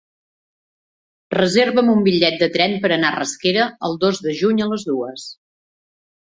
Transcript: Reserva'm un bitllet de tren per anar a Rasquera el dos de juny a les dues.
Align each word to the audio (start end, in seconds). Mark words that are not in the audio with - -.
Reserva'm 1.35 1.91
un 1.95 2.01
bitllet 2.07 2.37
de 2.43 2.47
tren 2.55 2.73
per 2.87 2.91
anar 2.95 3.11
a 3.11 3.15
Rasquera 3.19 3.67
el 3.91 3.99
dos 4.05 4.23
de 4.29 4.35
juny 4.41 4.65
a 4.65 4.71
les 4.73 4.89
dues. 4.91 5.29